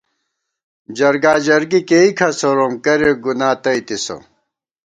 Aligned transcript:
جرگا 0.97 1.33
جرگی 1.45 1.79
کېئی 1.89 2.09
کھسَروم 2.17 2.73
کرېک 2.83 3.17
گُنا 3.23 3.49
تئیتِسہ 3.63 4.15